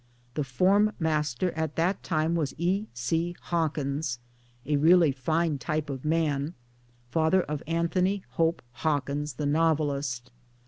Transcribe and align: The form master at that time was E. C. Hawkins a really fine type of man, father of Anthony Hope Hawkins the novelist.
The 0.33 0.43
form 0.43 0.93
master 0.99 1.51
at 1.51 1.75
that 1.75 2.01
time 2.01 2.33
was 2.33 2.55
E. 2.57 2.87
C. 2.91 3.35
Hawkins 3.39 4.17
a 4.65 4.77
really 4.77 5.11
fine 5.11 5.59
type 5.59 5.91
of 5.91 6.03
man, 6.03 6.55
father 7.11 7.43
of 7.43 7.61
Anthony 7.67 8.23
Hope 8.29 8.63
Hawkins 8.73 9.33
the 9.33 9.45
novelist. 9.45 10.31